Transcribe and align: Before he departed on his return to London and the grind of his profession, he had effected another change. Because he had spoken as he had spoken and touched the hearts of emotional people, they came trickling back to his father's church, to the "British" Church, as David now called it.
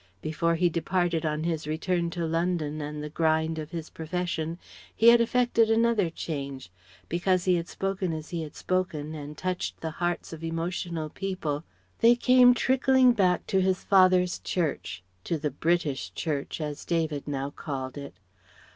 Before 0.23 0.55
he 0.55 0.67
departed 0.67 1.27
on 1.27 1.43
his 1.43 1.67
return 1.67 2.09
to 2.09 2.25
London 2.25 2.81
and 2.81 3.03
the 3.03 3.09
grind 3.11 3.59
of 3.59 3.69
his 3.69 3.91
profession, 3.91 4.57
he 4.95 5.09
had 5.09 5.21
effected 5.21 5.69
another 5.69 6.09
change. 6.09 6.71
Because 7.07 7.45
he 7.45 7.53
had 7.53 7.67
spoken 7.67 8.11
as 8.11 8.29
he 8.31 8.41
had 8.41 8.55
spoken 8.55 9.13
and 9.13 9.37
touched 9.37 9.79
the 9.79 9.91
hearts 9.91 10.33
of 10.33 10.43
emotional 10.43 11.09
people, 11.11 11.63
they 11.99 12.15
came 12.15 12.55
trickling 12.55 13.11
back 13.13 13.45
to 13.45 13.61
his 13.61 13.83
father's 13.83 14.39
church, 14.39 15.03
to 15.23 15.37
the 15.37 15.51
"British" 15.51 16.11
Church, 16.15 16.59
as 16.59 16.83
David 16.83 17.27
now 17.27 17.51
called 17.51 17.95
it. 17.95 18.15